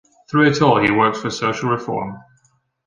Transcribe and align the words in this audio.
Through 0.31 0.47
it 0.47 0.59
all 0.63 0.81
he 0.81 0.89
worked 0.89 1.17
for 1.17 1.29
social 1.29 1.69
reform. 1.69 2.17